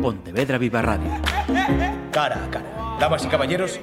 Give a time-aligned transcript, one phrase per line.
[0.00, 1.10] Pontevedra Viva Radio.
[2.10, 2.96] Cara a cara.
[2.98, 3.80] Damas y caballeros,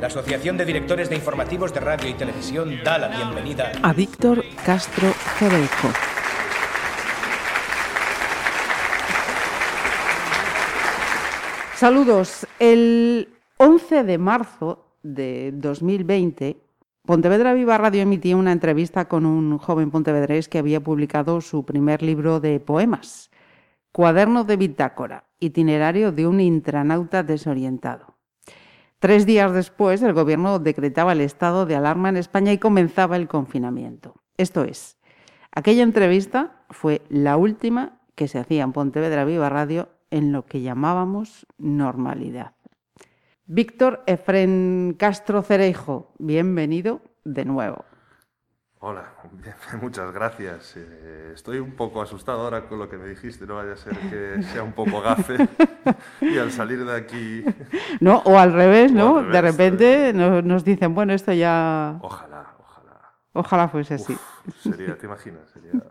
[0.00, 4.44] la Asociación de Directores de Informativos de Radio y Televisión da la bienvenida a Víctor
[4.64, 5.88] Castro Cereijo.
[11.76, 12.46] Saludos.
[12.58, 16.56] El 11 de marzo de 2020,
[17.06, 22.02] Pontevedra Viva Radio emitía una entrevista con un joven pontevedrés que había publicado su primer
[22.02, 23.30] libro de poemas,
[23.96, 28.18] Cuaderno de Bitácora, itinerario de un intranauta desorientado.
[28.98, 33.26] Tres días después, el gobierno decretaba el estado de alarma en España y comenzaba el
[33.26, 34.16] confinamiento.
[34.36, 34.98] Esto es,
[35.50, 40.60] aquella entrevista fue la última que se hacía en Pontevedra Viva Radio en lo que
[40.60, 42.52] llamábamos normalidad.
[43.46, 47.86] Víctor Efren Castro Cereijo, bienvenido de nuevo.
[48.78, 49.14] Hola,
[49.82, 50.74] muchas gracias.
[50.76, 53.96] Eh, estoy un poco asustado ahora con lo que me dijiste, no vaya a ser
[53.96, 55.48] que sea un poco gafe
[56.20, 57.44] y al salir de aquí...
[58.00, 59.22] No, o al revés, ¿no?
[59.22, 61.98] de repente nos, dicen, bueno, esto ya...
[62.02, 63.00] Ojalá, ojalá.
[63.32, 64.16] Ojalá fuese así.
[64.60, 65.48] Sería, ¿te imaginas?
[65.50, 65.82] Sería...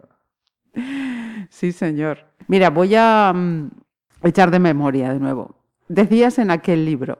[1.49, 2.19] Sí, señor.
[2.47, 3.71] Mira, voy a mm,
[4.23, 5.55] echar de memoria de nuevo.
[5.87, 7.17] Decías en aquel libro,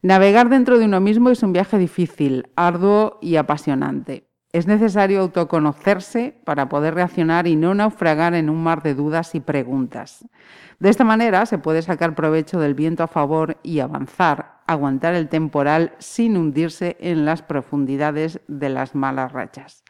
[0.00, 4.27] Navegar dentro de uno mismo es un viaje difícil, arduo y apasionante.
[4.50, 9.40] Es necesario autoconocerse para poder reaccionar y no naufragar en un mar de dudas y
[9.40, 10.26] preguntas.
[10.78, 15.28] De esta manera se puede sacar provecho del viento a favor y avanzar, aguantar el
[15.28, 19.84] temporal sin hundirse en las profundidades de las malas rachas.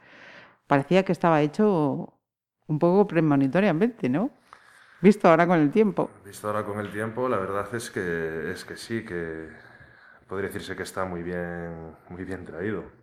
[0.66, 2.14] Parecía que estaba hecho
[2.66, 4.30] un poco premonitoriamente, ¿no?
[5.00, 6.10] Visto ahora con el tiempo.
[6.24, 9.48] Visto ahora con el tiempo, la verdad es que, es que sí, que
[10.26, 12.97] podría decirse que está muy bien, muy bien traído.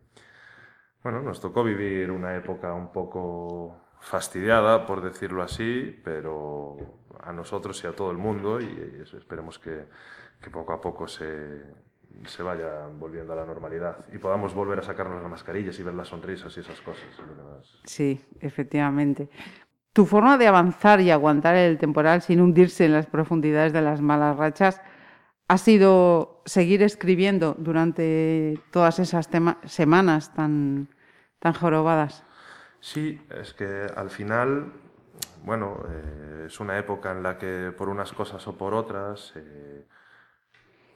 [1.05, 6.77] Bueno, nos tocó vivir una época un poco fastidiada, por decirlo así, pero
[7.21, 9.83] a nosotros y a todo el mundo, y esperemos que,
[10.51, 11.61] poco a poco se,
[12.25, 15.93] se vaya volviendo a la normalidad y podamos volver a sacarnos las mascarillas y ver
[15.93, 17.05] las sonrisas y esas cosas.
[17.83, 19.29] Sí, efectivamente.
[19.93, 24.01] Tu forma de avanzar y aguantar el temporal sin hundirse en las profundidades de las
[24.01, 24.81] malas rachas
[25.47, 29.29] ha sido seguir escribiendo durante todas esas
[29.65, 30.89] semanas tan,
[31.39, 32.23] tan jorobadas?
[32.79, 34.71] Sí, es que al final,
[35.43, 39.85] bueno, eh, es una época en la que por unas cosas o por otras, eh,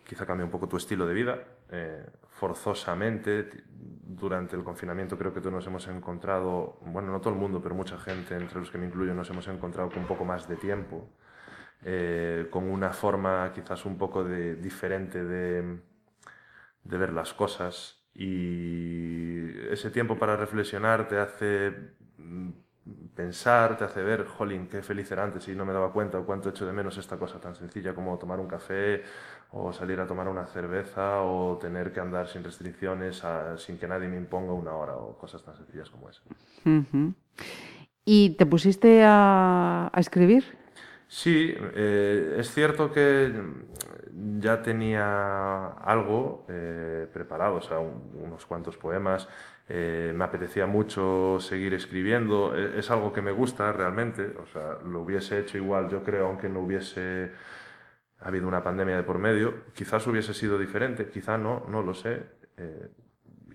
[0.06, 1.40] quizá cambia un poco tu estilo de vida.
[1.72, 7.40] Eh, forzosamente, durante el confinamiento creo que todos nos hemos encontrado, bueno, no todo el
[7.40, 10.26] mundo, pero mucha gente, entre los que me incluyo, nos hemos encontrado con un poco
[10.26, 11.10] más de tiempo
[11.82, 15.80] eh, con una forma quizás un poco de, diferente de,
[16.84, 21.72] ver las cosas y ese tiempo para reflexionar te hace
[22.18, 22.50] mm,
[23.16, 26.26] pensar, te hace ver, jolín, qué feliz era antes y no me daba cuenta o
[26.26, 29.04] cuánto echo de menos esta cosa tan sencilla como tomar un café
[29.52, 33.24] o salir a tomar una cerveza o tener que andar sin restricciones
[33.56, 36.22] sin que nadie me imponga una hora o cosas tan sencillas como esa.
[38.04, 40.59] ¿Y te pusiste a, a escribir?
[41.12, 43.34] Sí, eh, es cierto que
[44.40, 49.28] ya tenía algo eh, preparado, o sea, unos cuantos poemas.
[49.68, 52.56] Eh, me apetecía mucho seguir escribiendo.
[52.56, 54.36] E, es, algo que me gusta realmente.
[54.38, 57.32] O sea, lo hubiese hecho igual, yo creo, aunque no hubiese
[58.20, 59.66] habido una pandemia de por medio.
[59.74, 62.24] Quizás hubiese sido diferente, quizá no, no lo sé.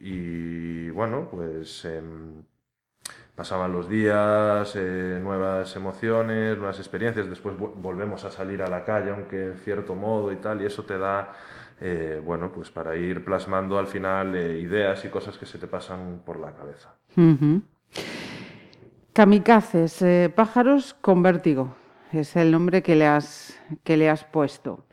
[0.00, 2.42] y bueno, pues em,
[3.34, 9.10] pasaban los días, eh, nuevas emociones, nuevas experiencias, después volvemos a salir a la calle,
[9.10, 11.32] aunque en cierto modo y tal, y eso te da,
[11.80, 15.66] eh, bueno, pues para ir plasmando al final eh, ideas y cosas que se te
[15.66, 16.94] pasan por la cabeza.
[19.12, 21.74] Kamikazes, pájaros con vértigo,
[22.12, 24.86] es el nombre que le has, que le has puesto.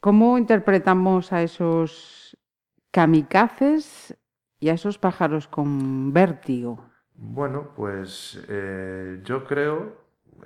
[0.00, 2.36] ¿Cómo interpretamos a esos
[2.90, 4.18] kamikazes
[4.58, 6.91] y a esos pájaros con vértigo?
[7.24, 9.96] Bueno, pues eh, yo creo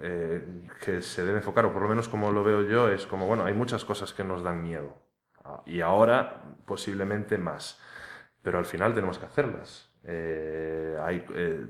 [0.02, 0.46] eh,
[0.84, 3.46] que se debe enfocar, o por lo menos como lo veo yo, es como, bueno,
[3.46, 4.94] hay muchas cosas que nos dan miedo.
[5.64, 7.80] Y ahora posiblemente más.
[8.42, 9.90] Pero al final tenemos que hacerlas.
[10.04, 11.66] Eh,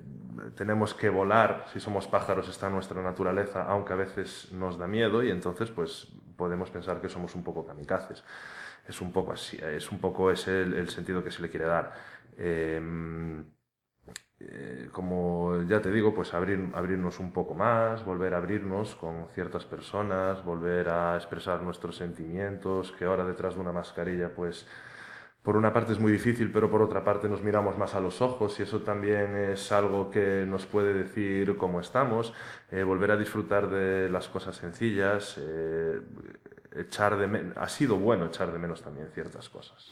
[0.57, 5.23] tenemos que volar, si somos pájaros está nuestra naturaleza, aunque a veces nos da miedo
[5.23, 8.25] y entonces pues podemos pensar que somos un poco kamikazes.
[8.89, 11.93] Es un poco así, es un poco ese el, sentido que se le quiere dar.
[14.39, 19.29] Eh, como ya te digo, pues abrir, abrirnos un poco más, volver a abrirnos con
[19.35, 24.67] ciertas personas, volver a expresar nuestros sentimientos, que ahora detrás de una mascarilla pues
[25.47, 28.21] por una parte es muy difícil, pero por otra parte nos miramos más a los
[28.21, 32.35] ojos y eso también es algo que nos puede decir cómo estamos,
[32.73, 36.01] eh, volver a disfrutar de las cosas sencillas, eh,
[36.75, 39.89] echar de ha sido bueno echar de menos también ciertas cosas.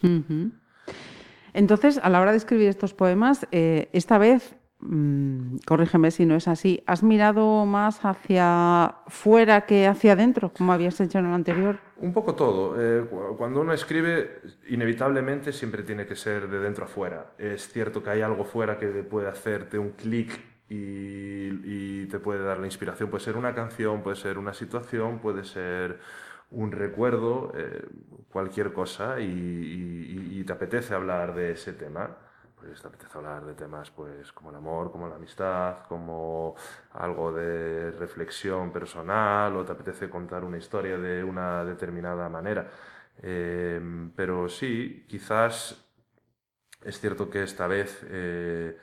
[1.55, 4.57] Entonces, a la hora de escribir estos poemas, eh, esta vez
[4.87, 10.75] Mm, corrígeme si no es así, ¿has mirado más hacia fuera que hacia adentro, como
[10.75, 11.79] habías hecho en el anterior?
[11.97, 12.75] Un poco todo.
[12.79, 13.07] Eh,
[13.39, 17.33] cuando uno escribe, inevitablemente siempre tiene que ser de dentro a fuera.
[17.39, 22.59] Es cierto que hay algo fuera que puede hacerte un clic y, te puede dar
[22.59, 23.09] la inspiración.
[23.09, 25.99] Puede ser una canción, puede ser una situación, puede ser
[26.55, 27.87] un recuerdo, eh,
[28.31, 32.17] cualquier cosa, y te apetece hablar de ese tema
[32.65, 36.55] pues te apetece hablar de temas pues como el amor, como la amistad, como
[36.93, 42.71] algo de reflexión personal o te apetece contar una historia de una determinada manera.
[43.19, 45.85] Em, pero sí, quizás
[46.83, 48.79] es cierto que esta vez eh,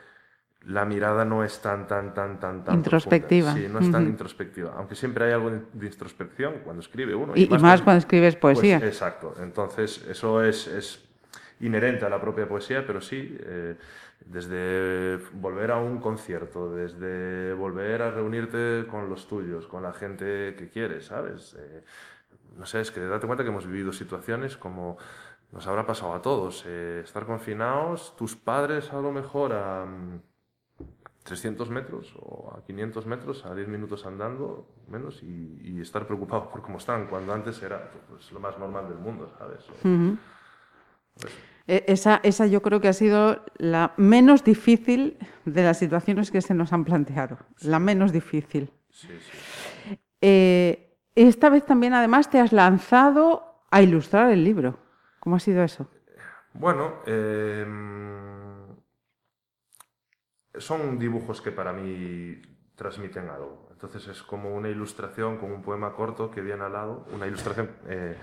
[0.65, 3.53] la mirada no es tan, tan, tan, tan, tan introspectiva.
[3.53, 4.73] Sí, no es tan introspectiva.
[4.77, 7.33] Aunque siempre hay algo de, introspección cuando escribe uno.
[7.35, 8.79] Y, más, cuando, escribes poesía.
[8.79, 9.35] Pues, exacto.
[9.41, 11.03] Entonces, eso es, es
[11.61, 13.75] inherente a la propia poesía, pero sí, eh,
[14.25, 20.55] desde volver a un concierto, desde volver a reunirte con los tuyos, con la gente
[20.57, 21.55] que quieres, ¿sabes?
[21.57, 21.83] Eh,
[22.57, 24.97] no sé, es que date cuenta que hemos vivido situaciones como
[25.51, 29.85] nos habrá pasado a todos, eh, estar confinados, tus padres a lo mejor a
[31.23, 36.50] 300 mm, metros o a 500 metros, a 10 minutos andando, menos, y, estar preocupado
[36.50, 39.65] por cómo están, cuando antes era pues, lo más normal del mundo, ¿sabes?
[41.68, 46.41] E, esa, esa yo creo que ha sido la menos difícil de las situaciones que
[46.41, 48.71] se nos han planteado, la menos difícil.
[50.21, 54.79] Eh, esta vez también además te has lanzado a ilustrar el libro.
[55.19, 55.89] ¿Cómo ha sido eso?
[56.53, 58.70] Bueno, em,
[60.57, 62.42] son dibujos que para mí
[62.75, 63.69] transmiten algo.
[63.71, 67.69] Entonces es como una ilustración con un poema corto que viene al lado, una ilustración
[67.88, 68.18] eh,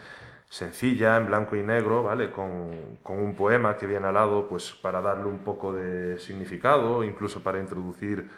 [0.48, 2.30] sencilla, en blanco y negro, ¿vale?
[2.30, 7.04] Con, con, un poema que viene al lado, pues para darle un poco de significado,
[7.04, 8.30] incluso para introducir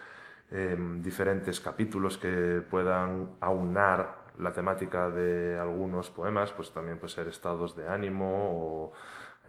[0.51, 7.29] em, diferentes capítulos que puedan aunar la temática de algunos poemas, pues también puede ser
[7.29, 8.93] estados de ánimo o,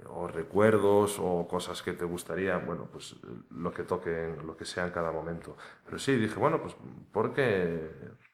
[0.09, 3.15] o recuerdos o cosas que te gustaría, bueno, pues
[3.51, 5.55] lo que toquen, lo que sea en cada momento.
[5.85, 6.75] Pero sí, dije, bueno, pues
[7.11, 7.89] ¿por qué,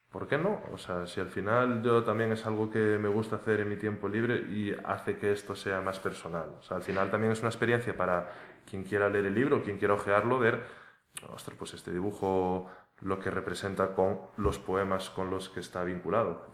[0.09, 0.61] ¿por qué no?
[0.71, 3.75] O sea, si al final yo también es algo que me gusta hacer en mi
[3.75, 6.55] tiempo libre y hace que esto sea más personal.
[6.59, 8.31] O sea, al final también es una experiencia para
[8.69, 10.63] quien quiera leer el libro, quien quiera ojearlo, ver,
[11.33, 12.69] ostras, pues este dibujo
[13.01, 16.47] lo que representa con los poemas con los que está vinculado.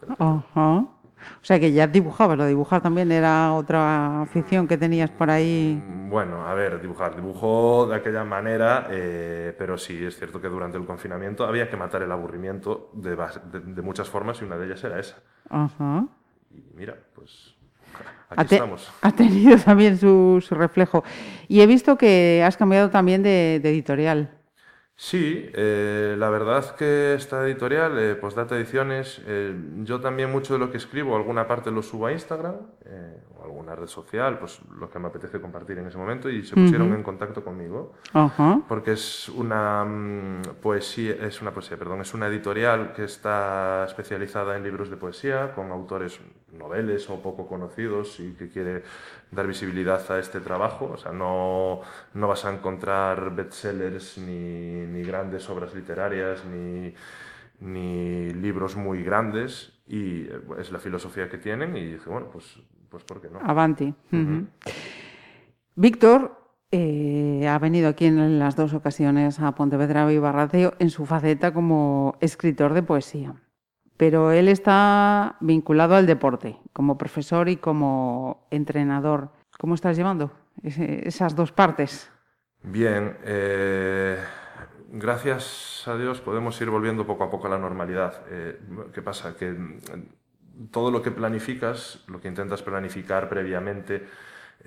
[1.40, 5.82] O sea que ya dibujabas, lo dibujar también era otra afición que tenías por ahí.
[5.86, 10.48] Mm, bueno, a ver, dibujar, dibujo de aquella manera, eh, pero sí, es cierto que
[10.48, 14.66] durante el confinamiento había que matar el aburrimiento de, de, muchas formas y una de
[14.66, 15.16] ellas era esa.
[15.50, 16.06] Ajá.
[16.50, 17.54] Y mira, pues
[18.30, 18.92] aquí estamos.
[19.02, 21.04] Ha tenido también su, su, reflejo.
[21.48, 24.30] Y he visto que has cambiado también de, de editorial.
[24.96, 30.60] Sí, eh, la verdad que esta editorial, eh, Postdata Ediciones, eh, yo también mucho de
[30.60, 32.54] lo que escribo, alguna parte lo subo a Instagram
[32.84, 36.54] eh, alguna red social, pues lo que me apetece compartir en ese momento y se
[36.54, 37.92] pusieron en contacto conmigo.
[38.68, 44.56] Porque es una mm, poesía, es una poesía, perdón, es una editorial que está especializada
[44.56, 46.20] en libros de poesía con autores
[46.58, 48.82] noveles o poco conocidos y que quiere
[49.30, 50.92] dar visibilidad a este trabajo.
[50.94, 51.80] O sea, no,
[52.14, 56.94] no vas a encontrar bestsellers ni, ni grandes obras literarias ni,
[57.60, 62.58] ni, libros muy grandes y eh, es la filosofía que tienen y dice, bueno, pues,
[62.94, 63.40] pues ¿por qué no?
[63.42, 63.92] Avanti.
[65.74, 71.04] Víctor eh, ha venido aquí en las dos ocasiones a Pontevedra y Barraceo en su
[71.04, 73.34] faceta como escritor de poesía
[73.96, 79.30] pero él está vinculado al deporte, como profesor y como entrenador.
[79.58, 80.32] ¿Cómo estás llevando
[80.62, 82.10] esas dos partes?
[82.62, 84.18] Bien, eh,
[84.90, 88.24] gracias a Dios podemos ir volviendo poco a poco a la normalidad.
[88.30, 88.58] Eh,
[88.92, 89.36] ¿Qué pasa?
[89.36, 89.54] Que
[90.70, 94.06] todo lo que planificas, lo que intentas planificar previamente,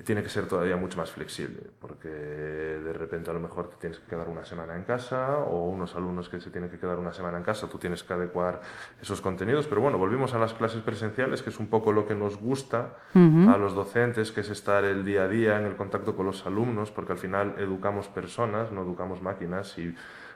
[0.03, 3.97] tiene que ser todavía mucho más flexible, porque de repente a lo mejor te tienes
[3.97, 7.13] que quedar una semana en casa o unos alumnos que se tienen que quedar una
[7.13, 8.61] semana en casa, tú tienes que adecuar
[9.01, 12.13] esos contenidos, pero bueno, volvimos a las clases presenciales, que es un poco lo que
[12.13, 16.15] nos gusta a los docentes, que es estar el día a día en el contacto
[16.15, 19.95] con los alumnos, porque al final educamos personas, no educamos máquinas y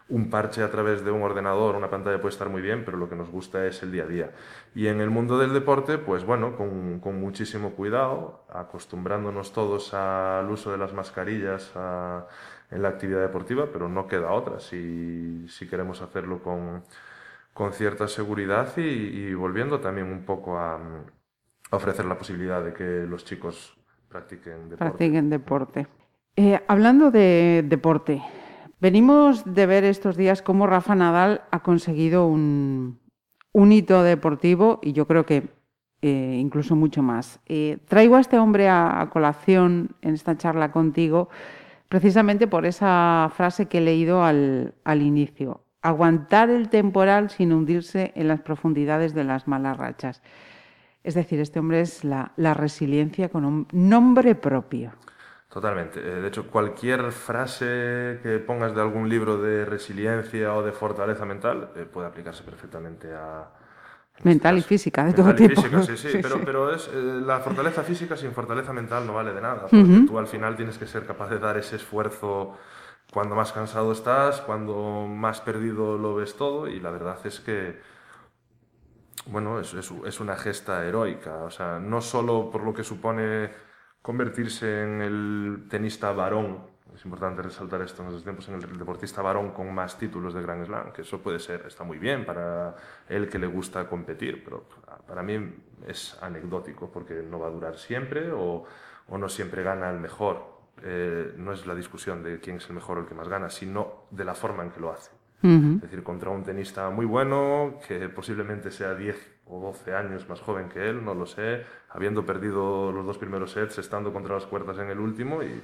[0.10, 3.10] un parche a través de un ordenador, una pantalla puede estar muy bien, pero lo
[3.10, 4.32] que nos gusta es el día a día.
[4.76, 10.50] Y en el mundo del deporte, pues bueno, con, con muchísimo cuidado, acostumbrándonos todos al
[10.50, 11.72] uso de las mascarillas
[12.72, 16.84] en la actividad deportiva, pero no queda otra si, si queremos hacerlo con,
[17.54, 20.80] con cierta seguridad y, volviendo también un poco a,
[21.72, 23.78] ofrecer la posibilidad de que los chicos
[24.10, 25.88] practiquen deporte.
[26.36, 28.22] Eh, hablando de deporte,
[28.82, 32.98] Venimos de ver estos días cómo Rafa Nadal ha conseguido un,
[33.54, 35.50] hito deportivo y yo creo que
[36.02, 37.40] eh, incluso mucho más.
[37.46, 41.30] Eh, traigo a este hombre a, colación en esta charla contigo
[41.90, 45.64] precisamente por esa frase que he leído al, inicio.
[45.84, 50.24] Aguantar el temporal sin hundirse en las profundidades de las malas rachas.
[51.04, 54.94] Es decir, este hombre es la resiliencia con un nombre propio.
[55.52, 56.00] Totalmente.
[56.00, 61.26] Eh, de hecho, cualquier frase que pongas de algún libro de resiliencia o de fortaleza
[61.26, 63.50] mental eh, puede aplicarse perfectamente a...
[64.24, 65.62] Mental y física, de todo tipo.
[65.62, 69.34] Física, sí, sí, pero, pero es, eh, la fortaleza física sin fortaleza mental no vale
[69.34, 72.56] de nada, porque tú al final tienes que ser capaz de dar ese esfuerzo
[73.12, 77.82] cuando más cansado estás, cuando más perdido lo ves todo, y la verdad es que,
[79.26, 83.71] bueno, es, es, es una gesta heroica, o sea, no solo por lo que supone
[84.02, 86.60] convertirse en el tenista varón,
[86.94, 90.42] es importante resaltar esto en estos tiempos, en el deportista varón con más títulos de
[90.42, 92.76] Grand Slam, que eso puede ser, está muy bien para
[93.08, 94.66] él que le gusta competir, pero
[95.08, 95.56] para mí
[95.88, 98.66] es anecdótico porque no va a durar siempre o,
[99.08, 100.62] o no siempre gana el mejor.
[100.84, 103.50] Eh, no es la discusión de quién es el mejor o el que más gana,
[103.50, 105.12] sino de la forma en que lo hace.
[105.44, 110.40] Es decir, contra un tenista muy bueno, que posiblemente sea 10 o 12 años más
[110.40, 114.46] joven que él, no lo sé, habiendo perdido los dos primeros sets, estando contra las
[114.46, 115.62] cuerdas en el último y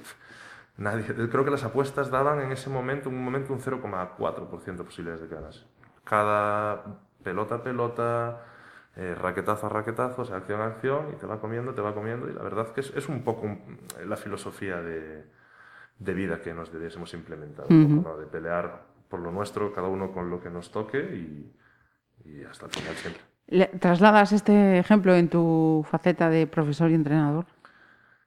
[0.76, 5.22] nadie, creo que las apuestas daban en ese momento, un momento un 0,4% de posibilidades
[5.22, 5.64] de que ganase.
[6.04, 6.84] Cada
[7.22, 8.44] pelota a pelota,
[8.94, 12.28] eh, raquetazo a raquetazo, o acción a acción, y te va comiendo, te va comiendo,
[12.28, 13.56] y la verdad que es, es un poco
[14.06, 15.24] la filosofía de,
[15.98, 20.40] de, vida que nos debiésemos implementar, de pelear por lo nuestro, cada uno con lo
[20.42, 21.54] que nos toque y,
[22.24, 23.27] y hasta el final siempre.
[23.80, 27.46] ¿Trasladas este ejemplo en tu faceta de profesor y entrenador?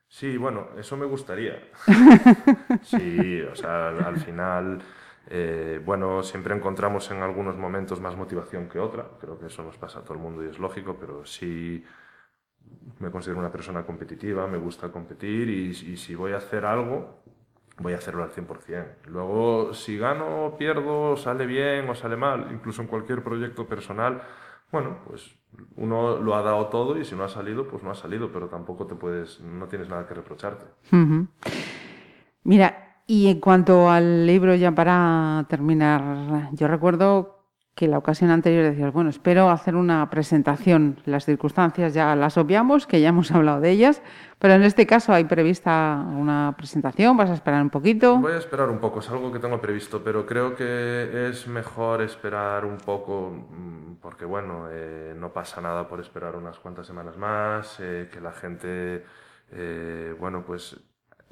[0.07, 1.61] Sí, bueno, eso me gustaría.
[2.81, 4.81] sí, o sea, al, final,
[5.29, 9.05] eh, bueno, siempre encontramos en algunos momentos más motivación que otra.
[9.21, 11.85] Creo que eso nos pasa a todo el mundo y es lógico, pero sí
[12.99, 17.23] me considero una persona competitiva, me gusta competir y, y si voy a hacer algo,
[17.77, 18.85] voy a hacerlo al 100%.
[19.05, 24.23] Luego, si gano, pierdo, sale bien o sale mal, incluso en cualquier proyecto personal,
[24.71, 25.35] bueno, pues
[25.75, 28.47] uno lo ha dado todo y si no ha salido, pues no ha salido, pero
[28.47, 30.65] tampoco te puedes, no tienes nada que reprocharte.
[32.43, 37.40] Mira, y en cuanto al libro, ya para terminar, yo recuerdo
[37.75, 40.99] que la ocasión anterior decías, bueno, espero hacer una presentación.
[41.05, 44.01] Las circunstancias ya las obviamos, que ya hemos hablado de ellas,
[44.39, 48.17] pero en este caso hay prevista una presentación, ¿vas a esperar un poquito?
[48.17, 52.01] Voy a esperar un poco, es algo que tengo previsto, pero creo que es mejor
[52.01, 57.17] esperar un poco, mm, porque bueno, eh, no pasa nada por esperar unas cuantas semanas
[57.17, 59.05] más, eh, que la gente,
[59.51, 60.77] eh, bueno, pues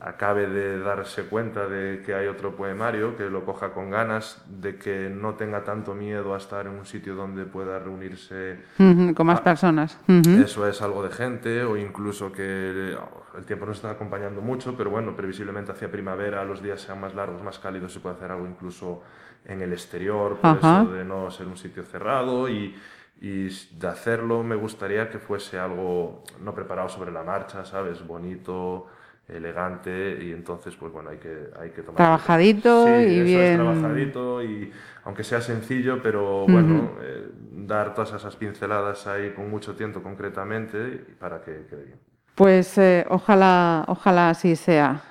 [0.02, 4.78] acabe de darse cuenta de que hay otro poemario, que lo coja con ganas, de
[4.78, 9.42] que no tenga tanto miedo a estar en un sitio donde pueda reunirse con más
[9.42, 10.00] personas.
[10.08, 12.96] Eso es algo de gente, o incluso que
[13.38, 17.14] el tiempo nos está acompañando mucho, pero bueno, previsiblemente hacia primavera los días sean más
[17.14, 19.02] largos, más cálidos, se puede hacer algo incluso
[19.46, 22.76] en el exterior, por eso de no ser un sitio cerrado y
[23.22, 28.06] y de hacerlo me gustaría que fuese algo no preparado sobre la marcha, ¿sabes?
[28.06, 28.88] Bonito,
[29.30, 33.56] elegante y entonces pues bueno hay que hay que tomar trabajadito y bien.
[33.58, 34.72] trabajadito y
[35.04, 41.06] aunque sea sencillo pero bueno eh, dar todas esas pinceladas ahí con mucho tiempo concretamente
[41.20, 42.00] para que quede bien.
[42.36, 45.02] Pues eh, ojalá ojalá así sea.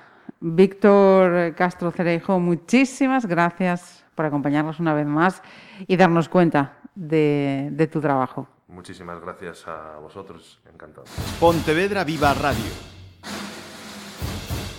[0.41, 5.41] Víctor Castro Cerejo muchísimas gracias por acompañarnos una vez más
[5.87, 8.47] y darnos cuenta de, de tu trabajo.
[8.67, 10.59] Muchísimas gracias a vosotros.
[10.71, 11.05] Encantado.
[11.39, 12.89] Pontevedra Viva Radio